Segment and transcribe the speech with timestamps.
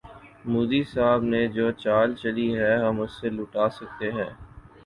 [0.45, 4.31] مودی صاحب نے جو چال چلی ہے، ہم اسے لوٹا سکتے ہیں۔